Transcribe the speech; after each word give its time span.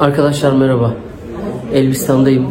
Arkadaşlar 0.00 0.52
merhaba. 0.52 0.94
Elbistan'dayım. 1.74 2.46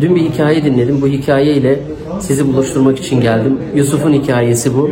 Dün 0.00 0.16
bir 0.16 0.20
hikaye 0.20 0.64
dinledim. 0.64 1.02
Bu 1.02 1.06
hikaye 1.06 1.54
ile 1.54 1.80
sizi 2.20 2.52
buluşturmak 2.52 2.98
için 2.98 3.20
geldim. 3.20 3.58
Yusuf'un 3.74 4.12
hikayesi 4.12 4.74
bu. 4.76 4.90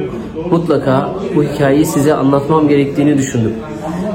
Mutlaka 0.51 1.15
bu 1.37 1.43
hikayeyi 1.43 1.87
size 1.87 2.15
anlatmam 2.15 2.69
gerektiğini 2.69 3.19
düşündüm. 3.19 3.53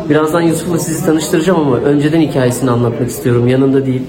Birazdan 0.10 0.42
Yusuf'la 0.42 0.80
sizi 0.80 1.06
tanıştıracağım 1.06 1.60
ama 1.60 1.76
önceden 1.78 2.22
hikayesini 2.22 2.72
anlatmak 2.72 3.10
istiyorum. 3.10 3.48
Yanında 3.48 3.86
değil. 3.86 4.04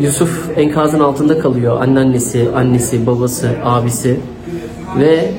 Yusuf 0.00 0.50
enkazın 0.56 1.00
altında 1.00 1.38
kalıyor. 1.38 1.80
Anneannesi, 1.80 2.48
annesi, 2.56 3.06
babası, 3.06 3.50
abisi 3.64 4.20
ve 5.00 5.30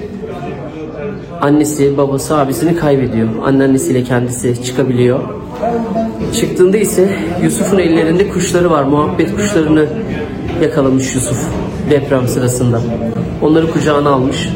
annesi, 1.41 1.97
babası, 1.97 2.37
abisini 2.37 2.75
kaybediyor. 2.75 3.27
Anneannesiyle 3.45 4.03
kendisi 4.03 4.63
çıkabiliyor. 4.63 5.19
Çıktığında 6.33 6.77
ise 6.77 7.19
Yusuf'un 7.43 7.79
ellerinde 7.79 8.29
kuşları 8.29 8.71
var. 8.71 8.83
Muhabbet 8.83 9.35
kuşlarını 9.35 9.85
yakalamış 10.61 11.15
Yusuf 11.15 11.37
deprem 11.89 12.27
sırasında. 12.27 12.81
Onları 13.41 13.71
kucağına 13.71 14.09
almış. 14.09 14.49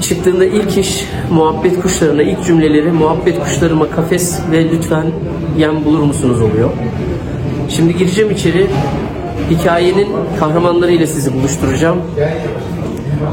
Çıktığında 0.00 0.44
ilk 0.44 0.78
iş 0.78 1.04
muhabbet 1.30 1.82
kuşlarına 1.82 2.22
ilk 2.22 2.44
cümleleri 2.44 2.92
muhabbet 2.92 3.40
kuşlarıma 3.40 3.90
kafes 3.90 4.40
ve 4.52 4.70
lütfen 4.70 5.06
yem 5.58 5.84
bulur 5.84 6.02
musunuz 6.02 6.40
oluyor. 6.40 6.70
Şimdi 7.68 7.96
gireceğim 7.96 8.30
içeri. 8.30 8.66
Hikayenin 9.50 10.08
kahramanlarıyla 10.40 11.06
sizi 11.06 11.34
buluşturacağım. 11.34 12.02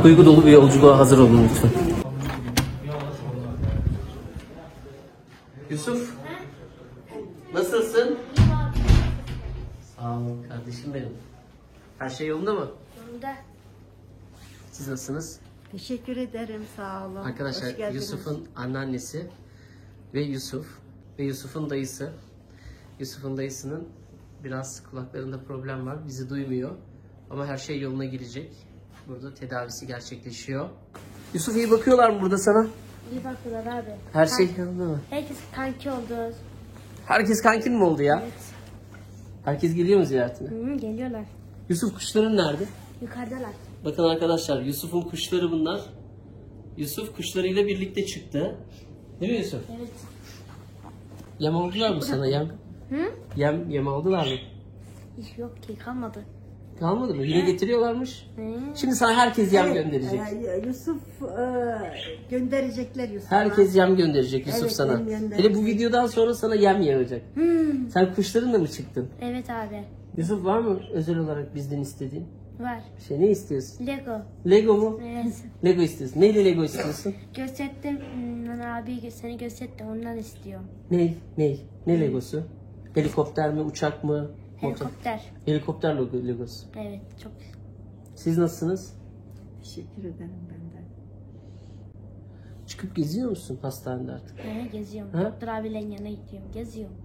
Duygu 0.04 0.26
dolu 0.26 0.46
bir 0.46 0.52
yolculuğa 0.52 0.98
hazır 0.98 1.18
olun 1.18 1.50
lütfen. 1.50 1.72
Yusuf. 5.70 6.14
Nasılsın? 7.54 8.18
Sağ 9.96 10.18
ol 10.18 10.38
kardeşim 10.50 10.94
benim. 10.94 11.14
Her 12.00 12.10
şey 12.10 12.28
yolunda 12.28 12.54
mı? 12.54 12.72
Yolunda. 13.08 13.36
Siz 14.72 14.88
nasılsınız? 14.88 15.40
Teşekkür 15.72 16.18
ederim 16.18 16.62
sağ 16.76 17.08
olun. 17.08 17.16
Arkadaşlar. 17.16 17.92
Yusuf'un 17.94 18.48
anneannesi 18.56 19.28
ve 20.14 20.22
Yusuf 20.22 20.68
ve 21.20 21.24
Yusuf'un 21.24 21.70
dayısı. 21.70 22.12
Yusuf'un 23.00 23.38
dayısının 23.38 23.88
biraz 24.44 24.84
kulaklarında 24.92 25.40
problem 25.44 25.86
var. 25.88 25.98
Bizi 26.08 26.30
duymuyor. 26.30 26.72
Ama 27.30 27.48
her 27.48 27.58
şey 27.58 27.80
yoluna 27.82 28.06
girecek. 28.06 28.52
Burada 29.08 29.34
tedavisi 29.34 29.88
gerçekleşiyor. 29.88 30.70
Yusuf 31.34 31.56
iyi 31.56 31.72
bakıyorlar 31.72 32.10
mı 32.10 32.22
burada 32.22 32.38
sana? 32.38 32.68
İyi 33.12 33.24
bakıyorlar 33.24 33.80
abi. 33.80 33.90
Her 34.14 34.26
şey 34.26 34.50
yolunda 34.58 34.84
mı? 34.84 35.00
Herkes 35.10 35.38
kanki 35.56 35.92
oldu. 35.92 36.34
Herkes 37.08 37.42
kankin 37.42 37.74
mi 37.74 37.84
oldu 37.84 38.04
ya? 38.04 38.20
Evet. 38.24 38.34
Herkes 39.46 39.76
geliyor 39.76 40.00
mu 40.00 40.06
ziyaretine? 40.06 40.50
Hı, 40.50 40.78
geliyorlar. 40.78 41.24
Yusuf 41.70 41.94
kuşların 41.94 42.38
nerede? 42.38 42.64
Yukarıdalar. 43.02 43.52
Bakın 43.86 44.04
arkadaşlar 44.04 44.62
Yusuf'un 44.62 45.02
kuşları 45.02 45.52
bunlar. 45.52 45.82
Yusuf 46.78 47.16
kuşlarıyla 47.16 47.66
birlikte 47.68 48.06
çıktı. 48.06 48.56
Değil 49.22 49.32
mi 49.32 49.38
Yusuf? 49.38 49.62
Evet. 49.78 49.90
Yem 51.40 51.56
aldılar 51.56 51.96
mı 51.96 52.02
sana 52.02 52.28
yem? 52.28 52.50
Hı? 52.90 53.12
Yem, 53.36 53.70
yem 53.70 53.88
aldılar 53.88 54.26
mı? 54.28 54.38
Hiç 55.18 55.38
yok 55.38 55.64
ki 55.64 55.76
kalmadı. 55.76 56.26
Kalmadı 56.84 57.16
mı? 57.16 57.24
Yine 57.26 57.52
getiriyorlarmış. 57.52 58.28
Şimdi 58.76 58.96
sana 58.96 59.14
herkes 59.14 59.54
yem 59.54 59.74
gönderecek. 59.74 60.20
e, 60.20 60.68
Yusuf 60.68 61.02
e, 61.22 61.46
gönderecekler 62.30 63.10
Yusuf'a. 63.10 63.36
Herkes 63.36 63.76
yem 63.76 63.96
gönderecek 63.96 64.48
Yusuf 64.48 64.62
Evet, 64.64 64.72
sana. 64.72 64.92
yem 64.92 65.06
gönderecek. 65.06 65.40
Hele 65.40 65.56
bu 65.56 65.66
videodan 65.66 66.06
sonra 66.08 66.34
sana 66.34 66.56
yem 66.56 66.82
yağacak. 66.82 67.22
Sen 67.94 68.14
kuşlarınla 68.16 68.58
mı 68.58 68.68
çıktın? 68.68 69.08
Evet 69.22 69.50
abi. 69.50 69.84
Yusuf 70.18 70.46
var 70.46 70.60
mı 70.60 70.80
özel 70.94 71.18
olarak 71.18 71.56
bizden 71.56 71.80
istediğin? 71.80 72.26
Var. 72.60 72.80
Bir 72.98 73.04
şey 73.04 73.22
ne 73.22 73.28
istiyorsun? 73.30 73.88
Lego. 73.88 74.12
Lego 74.50 74.78
mu? 74.78 75.00
Evet. 75.06 75.34
Lego 75.66 75.82
istiyorsun. 75.82 76.22
Neyle 76.22 76.46
Lego 76.46 76.64
istiyorsun? 76.64 77.14
Gösterdim. 77.38 78.00
Hmm, 78.14 78.62
abi 78.62 78.92
gö- 78.92 79.12
seni 79.12 79.38
gösterdim. 79.38 79.88
Ondan 79.92 80.18
istiyorum. 80.18 80.66
Ne? 80.92 81.14
Ne? 81.38 81.56
Ne 81.88 82.02
Legosu? 82.02 82.44
Helikopter 82.96 83.54
mi, 83.54 83.62
uçak 83.62 84.04
mı? 84.04 84.32
Motor. 84.64 84.86
Helikopter. 84.86 85.22
Helikopter 85.46 85.96
logo- 85.96 86.28
Legosu. 86.28 86.66
Evet. 86.88 87.02
Çok. 87.24 87.32
Siz 88.16 88.38
nasılsınız? 88.38 88.94
Teşekkür 89.64 90.02
ederim 90.02 90.32
ben 90.50 90.58
de. 90.58 90.84
Çıkıp 92.68 92.96
geziyor 92.96 93.30
musun 93.30 93.60
hastanede 93.62 94.12
artık? 94.12 94.36
Evet, 94.56 94.72
geziyorum. 94.72 95.14
Ha? 95.14 95.24
Doktor 95.34 95.48
abilerin 95.48 95.92
yanına 95.92 96.10
gidiyorum. 96.10 96.52
Geziyorum. 96.54 96.96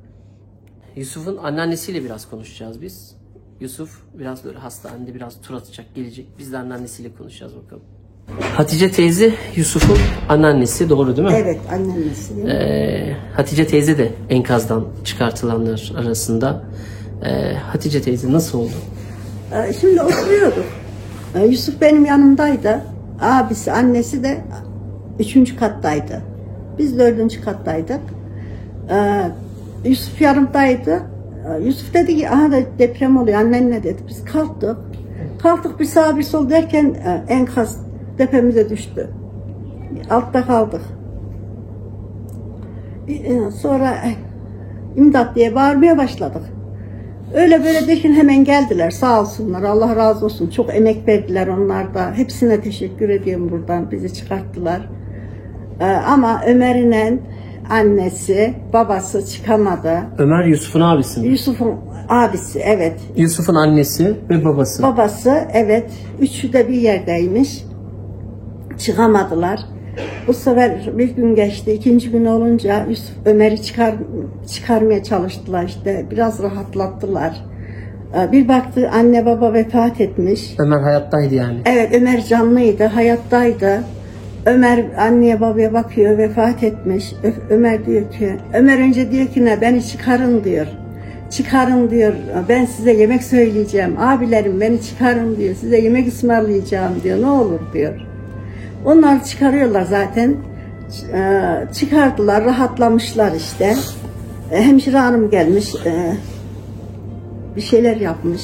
Yusuf'un 0.97 1.37
anneannesiyle 1.37 2.05
biraz 2.05 2.31
konuşacağız 2.31 2.83
biz. 2.83 3.17
Yusuf 3.61 4.03
biraz 4.19 4.45
böyle 4.45 4.59
hastanede 4.59 5.15
biraz 5.15 5.41
tur 5.41 5.55
atacak, 5.55 5.95
gelecek. 5.95 6.27
Biz 6.39 6.53
de 6.53 6.59
anneannesiyle 6.59 7.15
konuşacağız 7.15 7.57
bakalım. 7.57 7.83
Hatice 8.41 8.91
teyze 8.91 9.35
Yusuf'un 9.57 9.97
anneannesi 10.29 10.89
doğru 10.91 11.17
değil 11.17 11.29
mi? 11.29 11.35
Evet 11.37 11.61
annesi. 11.73 12.41
Ee, 12.41 13.17
Hatice 13.37 13.67
teyze 13.67 13.99
de 13.99 14.13
enkazdan 14.31 14.87
çıkartılanlar 15.05 15.93
arasında. 15.97 16.65
Ee, 17.25 17.55
Hatice 17.55 18.03
teyze 18.03 18.33
nasıl 18.33 18.59
oldu? 18.59 18.71
E, 19.69 19.73
Şimdi 19.73 20.03
oturuyorduk. 20.03 20.65
E, 21.35 21.47
Yusuf 21.47 21.81
benim 21.81 22.05
yanımdaydı. 22.05 22.81
Abisi, 23.21 23.73
annesi 23.73 24.23
de 24.25 24.39
üçüncü 25.19 25.57
kattaydı. 25.57 26.23
Biz 26.79 26.99
dördüncü 26.99 27.41
kattaydık. 27.45 28.01
E, 28.91 29.23
Yusuf 29.85 30.21
yanımdaydı. 30.21 31.03
Yusuf 31.63 31.95
dedi 31.95 32.17
ki 32.17 32.31
aha 32.31 32.53
da 32.53 32.57
deprem 32.79 33.17
oluyor 33.17 33.39
annenle 33.41 33.83
dedi. 33.83 34.03
Biz 34.09 34.25
kalktık. 34.25 34.77
Kalktık 35.43 35.81
bir 35.81 35.85
sağ 35.85 36.17
bir 36.17 36.23
sol 36.23 36.51
derken 36.51 36.85
e, 36.85 37.33
enkaz 37.33 37.79
tepemize 38.19 38.71
düştü. 38.71 39.11
Altta 40.11 40.47
kaldık. 40.47 40.81
E, 43.09 43.51
Sonra 43.51 43.91
e, 43.91 44.15
imdat 45.01 45.35
diye 45.37 45.55
bağırmaya 45.55 45.99
başladık. 45.99 46.43
Öyle 47.35 47.65
böyle 47.65 47.87
derken 47.87 48.13
hemen 48.13 48.45
geldiler. 48.45 48.91
Sağ 48.91 49.21
olsunlar 49.21 49.63
Allah 49.63 49.97
razı 49.97 50.25
olsun. 50.25 50.51
Çok 50.51 50.75
emek 50.75 51.09
verdiler 51.09 51.47
onlar 51.47 51.95
da. 51.95 52.13
Hepsine 52.13 52.61
teşekkür 52.61 53.09
ediyorum 53.09 53.51
buradan 53.51 53.91
bizi 53.91 54.15
çıkarttılar. 54.15 54.89
Ee, 55.81 55.85
ama 55.85 56.43
Ömer'in 56.47 57.23
annesi 57.71 58.55
babası 58.73 59.27
çıkamadı. 59.27 60.03
Ömer 60.19 60.45
Yusuf'un 60.45 60.81
abisi 60.81 61.21
mi? 61.21 61.29
Yusuf'un 61.29 61.75
abisi 62.09 62.59
evet. 62.59 63.01
Yusuf'un 63.17 63.55
annesi 63.55 64.17
ve 64.31 64.45
babası. 64.45 64.83
babası 64.83 65.41
evet. 65.53 65.91
Üçü 66.21 66.53
de 66.53 66.69
bir 66.69 66.75
yerdeymiş. 66.75 67.65
Çıkamadılar 68.79 69.61
bu 70.27 70.35
sefer 70.35 70.99
bir 70.99 71.09
gün 71.09 71.35
geçti 71.35 71.73
ikinci 71.73 72.11
gün 72.11 72.25
olunca 72.25 72.87
Yusuf 72.89 73.15
Ömer'i 73.25 73.63
çıkar, 73.63 73.95
çıkarmaya 74.55 75.03
çalıştılar 75.03 75.65
işte 75.65 76.07
biraz 76.11 76.43
rahatlattılar 76.43 77.45
Ee, 78.17 78.33
bir 78.33 78.49
baktı 78.49 78.91
anne 78.95 79.27
baba 79.27 79.53
vefat 79.53 80.01
etmiş 80.01 80.55
Ömer 80.59 80.81
hayattaydı 80.81 81.35
yani. 81.35 81.59
Evet 81.67 81.95
Ömer 81.95 82.25
canlıydı, 82.25 82.85
hayattaydı. 82.85 83.83
Ömer 84.47 84.85
anneye 84.99 85.41
babaya 85.41 85.73
bakıyor, 85.73 86.19
vefat 86.19 86.63
etmiş. 86.63 87.13
Ö- 87.23 87.55
Ömer 87.55 87.87
diyor 87.87 88.11
ki, 88.13 88.37
Ömer 88.55 88.79
önce 88.79 89.11
diyor 89.11 89.27
ki 89.27 89.45
ne 89.45 89.61
beni 89.61 89.87
çıkarın 89.87 90.45
diyor. 90.45 90.67
Çıkarın 91.31 91.91
diyor, 91.91 92.13
ben 92.49 92.65
size 92.65 92.93
yemek 92.93 93.23
söyleyeceğim. 93.23 93.99
Abilerim 93.99 94.61
beni 94.61 94.83
çıkarın 94.83 95.37
diyor, 95.37 95.55
size 95.55 95.79
yemek 95.79 96.09
ısmarlayacağım 96.09 96.93
diyor, 97.05 97.23
ne 97.23 97.27
olur 97.27 97.61
diyor. 97.75 98.08
Onlar 98.85 99.25
çıkarıyorlar 99.25 99.83
zaten. 99.83 100.37
E, 101.15 101.23
Çıkardılar, 101.73 102.45
rahatlamışlar 102.45 103.33
işte. 103.33 103.77
E, 104.53 104.63
Hemşire 104.63 104.99
hanım 104.99 105.31
gelmiş, 105.31 105.75
e, 105.87 106.17
bir 107.57 107.61
şeyler 107.61 107.97
yapmış. 107.97 108.43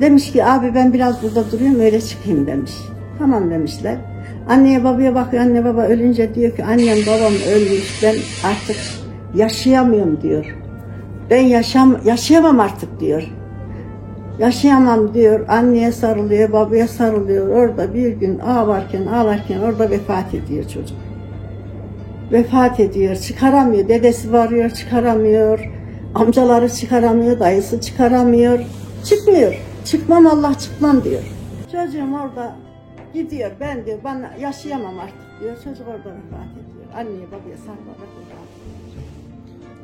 Demiş 0.00 0.32
ki 0.32 0.44
abi 0.44 0.74
ben 0.74 0.92
biraz 0.92 1.22
burada 1.22 1.50
duruyorum 1.50 1.80
öyle 1.80 2.00
çıkayım 2.00 2.46
demiş. 2.46 2.72
Tamam 3.18 3.50
demişler. 3.50 3.96
Anneye 4.48 4.84
babaya 4.84 5.14
bakıyor 5.14 5.42
anne 5.42 5.64
baba 5.64 5.82
ölünce 5.82 6.34
diyor 6.34 6.56
ki 6.56 6.64
annem 6.64 6.96
babam 7.06 7.32
ölmüş 7.54 8.02
ben 8.02 8.14
artık 8.48 8.76
yaşayamıyorum 9.34 10.22
diyor. 10.22 10.56
Ben 11.30 11.40
yaşam 11.40 11.96
yaşayamam 12.04 12.60
artık 12.60 13.00
diyor. 13.00 13.22
Yaşayamam 14.38 15.14
diyor. 15.14 15.48
Anneye 15.48 15.92
sarılıyor, 15.92 16.52
babaya 16.52 16.88
sarılıyor. 16.88 17.48
Orada 17.48 17.94
bir 17.94 18.08
gün 18.08 18.38
ağlarken 18.38 19.06
ağlarken 19.06 19.60
orada 19.60 19.90
vefat 19.90 20.34
ediyor 20.34 20.64
çocuk. 20.68 20.96
Vefat 22.32 22.80
ediyor. 22.80 23.16
Çıkaramıyor. 23.16 23.88
Dedesi 23.88 24.32
varıyor 24.32 24.70
çıkaramıyor. 24.70 25.70
Amcaları 26.14 26.68
çıkaramıyor. 26.70 27.40
Dayısı 27.40 27.80
çıkaramıyor. 27.80 28.58
Çıkmıyor. 29.04 29.54
Çıkmam 29.84 30.26
Allah 30.26 30.58
çıkmam 30.58 31.04
diyor. 31.04 31.22
Çocuğum 31.72 32.14
orada 32.24 32.56
gidiyor. 33.14 33.50
Ben 33.60 33.86
diyor 33.86 33.98
bana 34.04 34.30
yaşayamam 34.40 34.98
artık 34.98 35.40
diyor. 35.40 35.56
Çocuk 35.64 35.88
orada 35.88 35.98
vefat 35.98 36.50
ediyor. 36.52 36.86
Anneye 36.96 37.26
babaya 37.26 37.56
sarılarak 37.56 38.00
vefat 38.00 38.48
ediyor. 38.92 39.06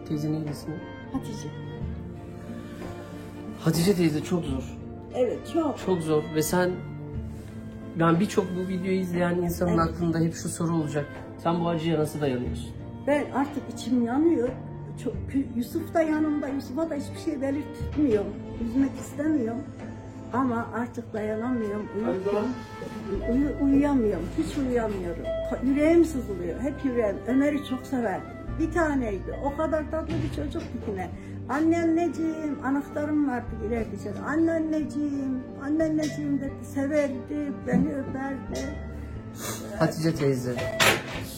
Teyzenin 0.08 0.44
iyisini. 0.46 0.74
Hatice. 1.12 1.48
Hatice 3.64 3.94
teyze 3.94 4.24
çok 4.24 4.44
zor. 4.44 4.62
Evet 5.14 5.38
çok. 5.52 5.78
Çok 5.86 6.02
zor 6.02 6.22
ve 6.34 6.42
sen 6.42 6.70
ben 8.00 8.20
birçok 8.20 8.46
bu 8.56 8.68
videoyu 8.68 8.98
izleyen 8.98 9.34
insanın 9.34 9.78
aklında 9.78 10.18
hep 10.18 10.34
şu 10.34 10.48
soru 10.48 10.74
olacak. 10.74 11.06
Sen 11.38 11.60
bu 11.60 11.68
acıya 11.68 11.98
nasıl 11.98 12.20
dayanıyorsun? 12.20 12.70
Ben 13.06 13.24
artık 13.34 13.62
içim 13.74 14.04
yanıyor. 14.06 14.48
Çok, 15.04 15.14
Yusuf 15.56 15.94
da 15.94 16.02
yanımda. 16.02 16.48
Yusuf'a 16.48 16.90
da 16.90 16.94
hiçbir 16.94 17.30
şey 17.30 17.42
belirtmiyorum. 17.42 18.32
Üzmek 18.68 18.90
istemiyorum. 19.00 19.62
Ama 20.32 20.66
artık 20.74 21.12
dayanamıyorum. 21.12 21.88
Uyurken, 21.96 22.44
uyu, 23.32 23.48
uyuyamıyorum. 23.64 24.24
Hiç 24.38 24.58
uyuyamıyorum. 24.58 25.22
Yüreğim 25.64 26.04
sızlıyor. 26.04 26.60
Hep 26.60 26.74
yüreğim. 26.84 27.16
Ömer'i 27.26 27.64
çok 27.70 27.86
severdim. 27.86 28.28
Bir 28.58 28.72
taneydi. 28.72 29.36
O 29.44 29.56
kadar 29.56 29.90
tatlı 29.90 30.14
bir 30.14 30.36
çocuktu 30.36 30.86
ki 30.86 30.96
ne. 30.96 31.10
Anneanneciğim, 31.52 32.58
anahtarım 32.64 33.28
vardı 33.28 33.46
ileride 33.68 33.96
içeri. 34.00 34.18
Anneanneciğim, 34.18 35.42
anneanneciğim 35.64 36.40
dedi. 36.40 36.52
Severdi, 36.74 37.52
beni 37.66 37.94
öperdi. 37.94 38.74
Hatice 39.78 40.14
teyze 40.14 40.54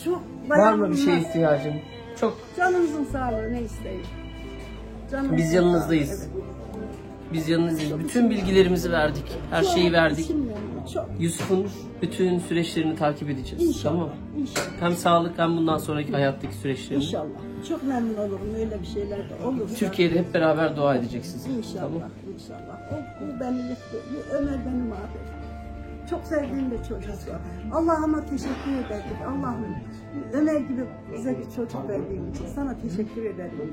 Çok 0.05 0.23
var 0.49 0.73
mı 0.73 0.91
bir 0.91 0.97
şeye 0.97 1.21
ihtiyacın? 1.21 1.73
Çok 2.21 2.39
Canınızın 2.57 3.05
sağlığı 3.05 3.53
ne 3.53 3.63
isteyin. 3.63 4.03
Canınızın 5.11 5.37
Biz 5.37 5.53
yanınızdayız. 5.53 6.29
evet. 6.35 6.45
biz 7.33 7.49
yanınızdayız. 7.49 7.99
Bütün 7.99 8.31
bilgilerimizi 8.31 8.93
verdik. 8.93 9.33
Her 9.51 9.63
şeyi 9.63 9.93
verdik. 9.93 10.25
içim 10.25 10.39
yanıyor, 10.39 10.89
Çok. 10.95 11.07
Yusuf'un 11.19 11.67
bütün 12.03 12.39
süreçlerini 12.39 12.97
takip 12.97 13.31
edeceğiz. 13.31 13.65
İnşallah. 13.69 13.95
Tamam. 13.95 14.11
İnşallah. 14.39 14.67
Hem 14.81 14.93
sağlık 14.93 15.39
hem 15.39 15.57
bundan 15.57 15.79
sonraki 15.79 16.13
hayattaki 16.13 16.55
süreçlerini. 16.57 17.05
İnşallah. 17.05 17.54
Çok 17.69 17.83
memnun 17.83 18.17
olurum 18.17 18.55
öyle 18.59 18.81
bir 18.83 18.87
şeyler 18.87 19.19
de 19.19 19.47
olursa. 19.47 19.75
Türkiye'de 19.75 20.19
hep 20.19 20.35
beraber 20.35 20.77
dua 20.77 20.95
edeceksiniz. 20.95 21.47
İnşallah. 21.47 21.83
Tamam. 21.83 22.11
İnşallah. 22.35 22.93
O, 22.93 22.97
bu 23.21 23.41
beni 23.41 23.59
yıktı. 23.59 23.97
Ömer 24.33 24.59
beni 24.67 24.89
mahvetti. 24.89 25.35
Çok 26.11 26.25
sevdiğim 26.25 26.71
bir 26.71 26.79
çocuk 26.79 27.09
var. 27.11 27.41
Allah'ıma 27.73 28.25
teşekkür 28.25 28.87
ederim. 28.87 29.05
Allah'ım 29.29 29.77
Ömer 30.33 30.61
gibi 30.61 30.85
bize 31.13 31.39
bir 31.39 31.45
çocuk 31.57 31.89
verdiğin 31.89 32.31
için 32.31 32.47
sana 32.55 32.77
teşekkür 32.79 33.25
ederim. 33.25 33.73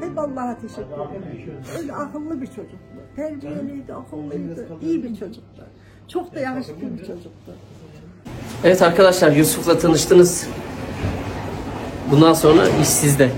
Hep 0.00 0.18
Allah'a 0.18 0.58
teşekkür 0.58 0.82
ederim. 0.82 1.56
Öyle 1.78 1.92
akıllı 1.92 2.40
bir 2.42 2.46
çocuktu. 2.46 2.76
Terbiyeliydi, 3.16 3.94
akıllıydı, 3.94 4.66
iyi 4.82 5.02
bir 5.04 5.16
çocuktu. 5.16 5.66
Çok 6.08 6.34
da 6.34 6.40
yakışıklı 6.40 6.92
bir 6.98 6.98
çocuktu. 6.98 7.52
Evet 8.64 8.82
arkadaşlar 8.82 9.32
Yusuf'la 9.32 9.78
tanıştınız. 9.78 10.48
Bundan 12.10 12.32
sonra 12.32 12.62
iş 12.82 12.88
sizde. 12.88 13.30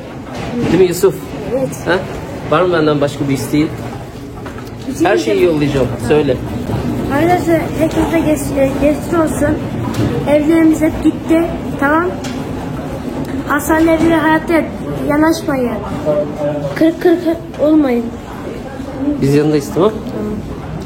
Değil 0.72 0.78
mi 0.82 0.88
Yusuf? 0.88 1.14
Evet. 1.52 1.68
Ha? 1.86 1.98
Var 2.50 2.62
mı 2.62 2.72
benden 2.72 3.00
başka 3.00 3.28
bir 3.28 3.34
isteğin? 3.34 3.68
Her 5.02 5.18
şeyi 5.18 5.42
yollayacağım. 5.44 5.86
Söyle. 6.08 6.36
Arkadaşlar 7.14 7.60
herkese 7.78 8.18
geç, 8.26 8.40
geçmiş 8.82 9.14
olsun. 9.20 9.58
Evlerimiz 10.30 10.80
hep 10.80 11.04
gitti. 11.04 11.42
Tamam. 11.80 12.04
Hasan'la 13.48 13.92
evlere 13.92 14.16
hayatta 14.16 14.62
yanaşmayın. 15.08 15.70
Kırık 16.74 17.02
kırık 17.02 17.20
olmayın. 17.60 18.04
Biz 19.22 19.34
yanındayız 19.34 19.70
tamam? 19.74 19.92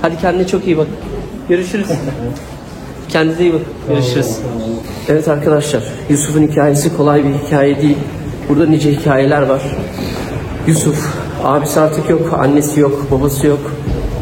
Hadi 0.03 0.19
kendine 0.21 0.47
çok 0.47 0.67
iyi 0.67 0.79
bak. 0.79 0.87
Görüşürüz. 1.49 1.87
Kendinize 3.13 3.43
iyi 3.43 3.53
bak. 3.53 3.61
Görüşürüz. 3.89 4.39
Evet 5.09 5.29
arkadaşlar 5.29 5.83
Yusuf'un 6.11 6.43
hikayesi 6.43 6.97
kolay 6.97 7.25
bir 7.25 7.35
hikaye 7.47 7.83
değil. 7.83 7.99
Burada 8.49 8.67
nice 8.67 8.93
hikayeler 8.93 9.43
var. 9.43 9.63
Yusuf 10.67 11.07
abisi 11.45 11.81
artık 11.81 12.11
yok, 12.11 12.39
annesi 12.39 12.81
yok, 12.81 13.07
babası 13.11 13.47
yok. 13.47 13.73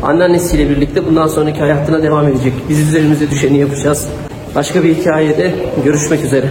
Anneannesiyle 0.03 0.71
birlikte 0.71 1.07
bundan 1.07 1.29
sonraki 1.29 1.61
hayatına 1.61 2.03
devam 2.03 2.29
edecek. 2.29 2.53
Biz 2.69 2.81
üzerimize 2.81 3.31
düşeni 3.31 3.59
yapacağız. 3.59 4.09
Başka 4.55 4.85
bir 4.85 4.95
hikayede 4.95 5.55
görüşmek 5.85 6.25
üzere. 6.25 6.51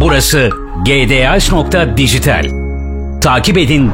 Burası 0.00 0.50
gdh.dijital. 0.84 2.44
Takip 3.20 3.58
edin, 3.58 3.90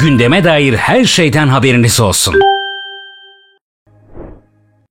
gündeme 0.00 0.44
dair 0.44 0.74
her 0.74 1.04
şeyden 1.04 1.48
haberiniz 1.48 2.00
olsun. 2.00 2.53